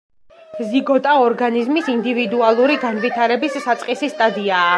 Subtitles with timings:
[0.69, 4.69] ზიგოტა ორგანიზმის ინდივიდუალური განვითარების საწყისი სტადიაა.